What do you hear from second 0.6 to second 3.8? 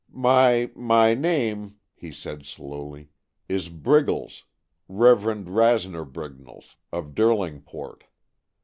my name," he said slowly, "is